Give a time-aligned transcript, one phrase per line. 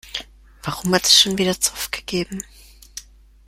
[0.63, 2.43] Warum hat es schon wieder Zoff gegeben?